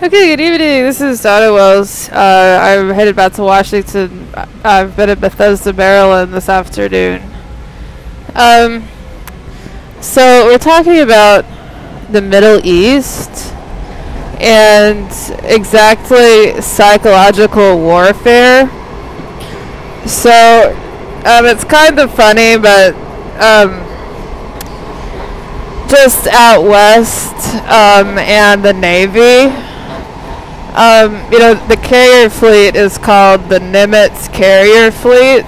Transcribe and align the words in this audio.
Okay, 0.00 0.36
good 0.36 0.40
evening. 0.40 0.84
This 0.84 1.00
is 1.00 1.22
Donna 1.22 1.52
Wells. 1.52 2.08
Uh, 2.10 2.60
I'm 2.62 2.94
headed 2.94 3.16
back 3.16 3.32
to 3.32 3.42
Washington. 3.42 4.28
I've 4.62 4.94
been 4.94 5.10
in 5.10 5.18
Bethesda, 5.18 5.72
Maryland 5.72 6.32
this 6.32 6.48
afternoon. 6.48 7.20
Um, 8.36 8.86
so 10.00 10.46
we're 10.46 10.58
talking 10.58 11.00
about 11.00 11.44
the 12.12 12.22
Middle 12.22 12.64
East 12.64 13.52
and 14.38 15.10
exactly 15.42 16.60
psychological 16.62 17.78
warfare. 17.78 18.68
So 20.06 20.76
um, 21.26 21.44
it's 21.44 21.64
kind 21.64 21.98
of 21.98 22.14
funny, 22.14 22.56
but 22.56 22.94
um, 23.42 23.84
just 25.90 26.28
out 26.28 26.62
west 26.62 27.34
um, 27.64 28.16
and 28.16 28.64
the 28.64 28.74
Navy 28.74 29.67
um, 30.78 31.32
you 31.32 31.40
know, 31.40 31.54
the 31.66 31.76
carrier 31.76 32.30
fleet 32.30 32.76
is 32.76 32.98
called 32.98 33.48
the 33.48 33.58
Nimitz 33.58 34.32
Carrier 34.32 34.92
Fleet. 34.92 35.42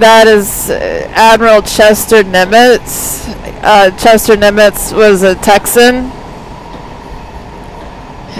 That 0.00 0.26
is 0.26 0.68
uh, 0.68 0.74
Admiral 1.14 1.62
Chester 1.62 2.24
Nimitz. 2.24 3.22
Uh, 3.62 3.96
Chester 3.96 4.34
Nimitz 4.34 4.92
was 4.92 5.22
a 5.22 5.36
Texan. 5.36 6.10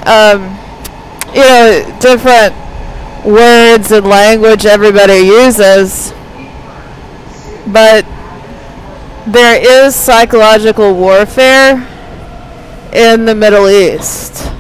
Um, 0.09 0.59
you 1.33 1.43
know, 1.43 1.99
different 2.01 2.53
words 3.25 3.93
and 3.93 4.09
language 4.09 4.67
everybody 4.67 5.19
uses, 5.21 6.11
but 7.73 8.05
there 9.29 9.87
is 9.87 9.95
psychological 9.95 10.97
warfare 10.97 11.75
in 12.93 13.25
the 13.25 13.37
Middle 13.37 13.69
East. 13.69 14.56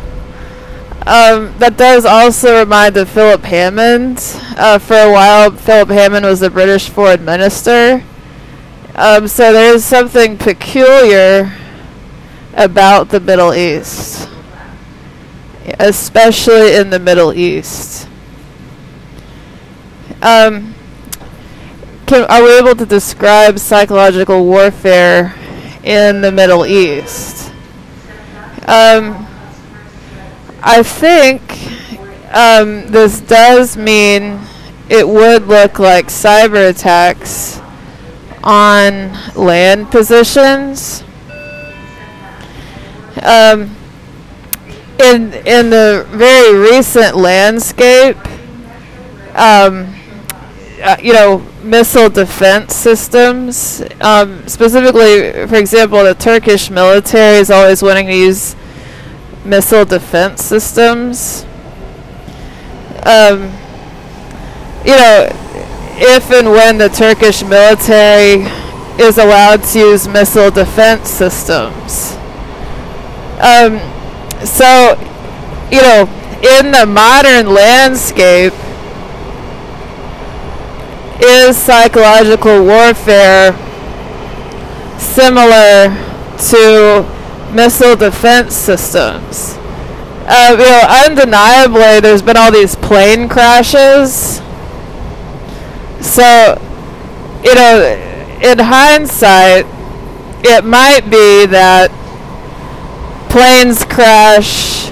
Um, 1.06 1.56
that 1.59 1.77
does 1.77 2.05
also 2.05 2.59
remind 2.59 2.96
of 2.96 3.09
Philip 3.09 3.45
Hammond. 3.45 4.18
Uh, 4.57 4.80
for 4.80 4.96
a 4.96 5.13
while, 5.13 5.52
Philip 5.52 5.88
Hammond 5.90 6.26
was 6.26 6.40
the 6.40 6.51
British 6.51 6.88
foreign 6.88 7.24
minister. 7.24 8.02
Um, 8.96 9.29
so 9.29 9.52
there's 9.52 9.85
something 9.85 10.37
peculiar 10.37 11.52
about 12.54 13.10
the 13.10 13.21
Middle 13.21 13.54
East, 13.54 14.29
especially 15.79 16.74
in 16.74 16.90
the 16.90 16.98
Middle 16.98 17.32
East. 17.32 18.09
Um, 20.23 20.74
can, 22.07 22.24
are 22.24 22.43
we 22.43 22.59
able 22.59 22.74
to 22.74 22.87
describe 22.87 23.60
psychological 23.60 24.45
warfare 24.45 25.37
in 25.85 26.20
the 26.20 26.32
Middle 26.32 26.66
East? 26.66 27.52
Um, 28.66 29.26
I 30.68 30.82
think 30.82 31.40
um, 32.34 32.88
this 32.88 33.20
does 33.20 33.76
mean 33.76 34.40
it 34.90 35.06
would 35.06 35.46
look 35.46 35.78
like 35.78 36.06
cyber 36.06 36.70
attacks 36.70 37.60
on 38.42 39.12
land 39.36 39.92
positions. 39.92 41.04
Um, 43.23 43.76
in 44.98 45.32
in 45.46 45.70
the 45.70 46.04
very 46.10 46.58
recent 46.58 47.16
landscape, 47.16 48.18
um, 49.36 49.95
uh, 50.82 50.96
you 51.01 51.12
know, 51.12 51.46
missile 51.62 52.08
defense 52.08 52.74
systems, 52.74 53.84
um, 54.01 54.48
specifically, 54.48 55.46
for 55.46 55.54
example, 55.54 56.02
the 56.02 56.14
Turkish 56.14 56.70
military 56.70 57.36
is 57.36 57.52
always 57.52 57.84
wanting 57.84 58.08
to 58.08 58.16
use 58.16 58.56
missile 59.46 59.84
defense 59.84 60.42
systems. 60.42 61.44
Um, 63.04 63.52
you 64.84 64.97
know, 64.97 65.28
if 65.98 66.30
and 66.30 66.50
when 66.50 66.78
the 66.78 66.88
Turkish 66.88 67.42
military 67.42 68.44
is 69.02 69.18
allowed 69.18 69.62
to 69.64 69.78
use 69.78 70.08
missile 70.08 70.50
defense 70.50 71.08
systems. 71.08 72.16
Um, 73.40 73.78
so, 74.44 74.98
you 75.70 75.82
know, 75.82 76.08
in 76.42 76.72
the 76.72 76.86
modern 76.86 77.52
landscape, 77.52 78.52
is 81.20 81.56
psychological 81.56 82.64
warfare 82.64 83.52
similar 84.98 85.88
to 86.38 87.16
missile 87.56 87.96
defense 87.96 88.54
systems. 88.54 89.56
Uh, 90.28 90.56
you 90.58 90.64
know, 90.64 91.04
undeniably, 91.06 92.00
there's 92.00 92.20
been 92.20 92.36
all 92.36 92.52
these 92.52 92.76
plane 92.76 93.28
crashes. 93.28 94.42
So, 96.00 96.60
you 97.42 97.54
know, 97.54 98.38
in 98.42 98.58
hindsight, 98.58 99.64
it 100.44 100.64
might 100.64 101.02
be 101.10 101.46
that 101.46 101.90
planes 103.30 103.84
crash 103.84 104.90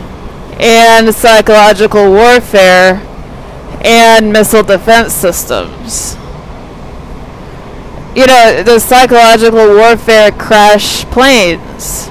and 0.59 1.15
psychological 1.15 2.11
warfare 2.11 3.03
and 3.85 4.33
missile 4.33 4.63
defense 4.63 5.13
systems. 5.13 6.17
You 8.17 8.27
know, 8.27 8.63
the 8.63 8.79
psychological 8.79 9.75
warfare 9.77 10.31
crash 10.31 11.05
planes 11.07 12.09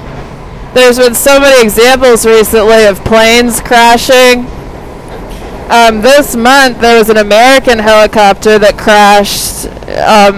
there's 0.73 0.97
been 0.97 1.13
so 1.13 1.39
many 1.39 1.63
examples 1.63 2.25
recently 2.25 2.85
of 2.85 3.03
planes 3.06 3.61
crashing. 3.61 4.47
Um, 5.69 6.01
this 6.01 6.35
month, 6.35 6.81
there 6.81 6.97
was 6.97 7.09
an 7.09 7.17
American 7.17 7.79
helicopter 7.79 8.59
that 8.59 8.78
crashed 8.78 9.67
um, 10.01 10.35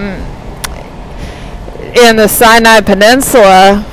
in 1.96 2.16
the 2.16 2.28
Sinai 2.28 2.80
Peninsula. 2.80 3.84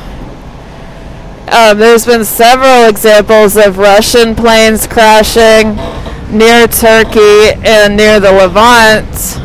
Um, 1.52 1.78
there's 1.78 2.06
been 2.06 2.26
several 2.26 2.90
examples 2.90 3.56
of 3.56 3.78
Russian 3.78 4.36
planes 4.36 4.86
crashing 4.86 5.76
near 6.36 6.68
Turkey 6.68 7.53
and 7.66 7.96
near 7.96 8.20
the 8.20 8.32
Levant. 8.32 9.38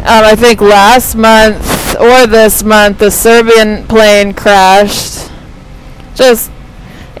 Um, 0.00 0.24
I 0.24 0.34
think 0.34 0.60
last 0.60 1.14
month 1.14 1.96
or 2.00 2.26
this 2.26 2.62
month, 2.62 2.98
the 2.98 3.10
Serbian 3.10 3.86
plane 3.86 4.34
crashed 4.34 5.13
just 6.14 6.50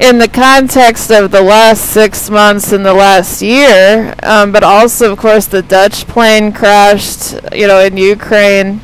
in 0.00 0.18
the 0.18 0.28
context 0.28 1.10
of 1.10 1.30
the 1.30 1.40
last 1.40 1.84
six 1.84 2.28
months 2.28 2.72
and 2.72 2.84
the 2.84 2.94
last 2.94 3.40
year, 3.42 4.14
um, 4.22 4.50
but 4.50 4.64
also, 4.64 5.12
of 5.12 5.18
course, 5.18 5.46
the 5.46 5.62
Dutch 5.62 6.06
plane 6.06 6.52
crashed, 6.52 7.34
you 7.54 7.66
know, 7.66 7.80
in 7.80 7.96
Ukraine. 7.96 8.80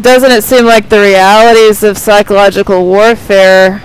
Doesn't 0.00 0.30
it 0.30 0.44
seem 0.44 0.64
like 0.64 0.88
the 0.88 1.00
realities 1.00 1.82
of 1.82 1.98
psychological 1.98 2.84
warfare 2.84 3.82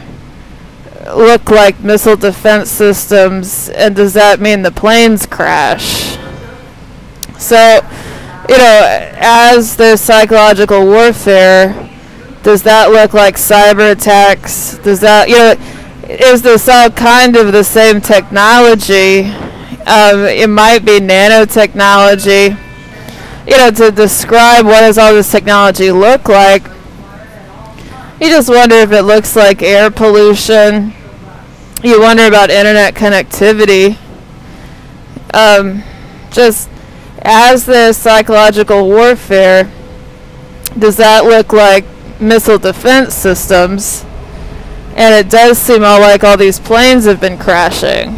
look 1.07 1.49
like 1.49 1.79
missile 1.81 2.15
defense 2.15 2.71
systems, 2.71 3.69
and 3.69 3.95
does 3.95 4.13
that 4.13 4.39
mean 4.39 4.61
the 4.61 4.71
planes 4.71 5.25
crash? 5.25 6.17
So, 7.37 7.81
you 8.47 8.57
know, 8.57 9.11
as 9.17 9.75
there's 9.75 9.99
psychological 9.99 10.85
warfare, 10.85 11.89
does 12.45 12.61
that 12.61 12.91
look 12.91 13.15
like 13.15 13.37
cyber 13.37 13.91
attacks? 13.91 14.77
Does 14.77 14.99
that, 14.99 15.29
you 15.29 15.35
know, 15.35 15.55
is 16.07 16.43
this 16.43 16.69
all 16.69 16.91
kind 16.91 17.35
of 17.35 17.51
the 17.51 17.63
same 17.63 17.99
technology? 17.99 19.25
Um, 19.87 20.25
it 20.25 20.47
might 20.47 20.85
be 20.85 20.99
nanotechnology. 20.99 22.55
You 23.47 23.57
know, 23.57 23.71
to 23.71 23.89
describe 23.89 24.63
what 24.65 24.81
does 24.81 24.99
all 24.99 25.11
this 25.15 25.31
technology 25.31 25.91
look 25.91 26.29
like, 26.29 26.67
you 28.21 28.29
just 28.29 28.47
wonder 28.47 28.75
if 28.75 28.91
it 28.91 29.01
looks 29.01 29.35
like 29.35 29.63
air 29.63 29.89
pollution. 29.89 30.93
You 31.81 31.99
wonder 31.99 32.27
about 32.27 32.51
internet 32.51 32.93
connectivity. 32.93 33.97
Um, 35.33 35.81
just 36.31 36.69
as 37.23 37.65
there's 37.65 37.97
psychological 37.97 38.87
warfare, 38.87 39.71
does 40.77 40.97
that 40.97 41.25
look 41.25 41.51
like 41.51 41.85
missile 42.19 42.57
defense 42.57 43.13
systems. 43.13 44.05
And 44.95 45.13
it 45.13 45.29
does 45.29 45.57
seem 45.57 45.83
all 45.83 45.99
like 45.99 46.23
all 46.23 46.37
these 46.37 46.59
planes 46.59 47.05
have 47.05 47.19
been 47.19 47.37
crashing. 47.37 48.17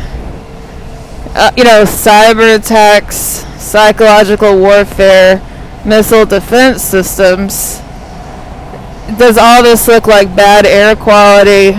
Uh, 1.35 1.51
you 1.57 1.63
know, 1.63 1.83
cyber 1.83 2.55
attacks, 2.55 3.17
psychological 3.61 4.57
warfare, 4.57 5.41
missile 5.85 6.25
defense 6.25 6.83
systems. 6.83 7.79
Does 9.17 9.37
all 9.37 9.63
this 9.63 9.87
look 9.87 10.05
like 10.05 10.35
bad 10.35 10.65
air 10.65 10.95
quality? 10.95 11.77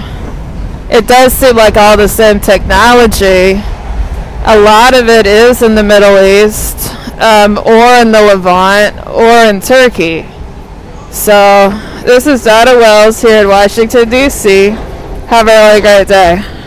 It 0.90 1.06
does 1.06 1.32
seem 1.32 1.56
like 1.56 1.76
all 1.76 1.96
the 1.96 2.08
same 2.08 2.40
technology. 2.40 3.60
A 4.46 4.58
lot 4.58 4.94
of 4.94 5.08
it 5.08 5.26
is 5.26 5.60
in 5.62 5.74
the 5.74 5.82
Middle 5.82 6.18
East, 6.18 6.94
um, 7.20 7.58
or 7.58 8.00
in 8.00 8.10
the 8.12 8.22
Levant, 8.22 9.06
or 9.06 9.44
in 9.44 9.60
Turkey. 9.60 10.24
So, 11.10 11.70
this 12.08 12.26
is 12.26 12.42
Donna 12.42 12.74
Wells 12.74 13.20
here 13.20 13.42
in 13.42 13.48
Washington, 13.48 14.08
D.C. 14.08 14.70
Have 15.28 15.46
a 15.46 15.68
really 15.68 15.82
great 15.82 16.08
day. 16.08 16.57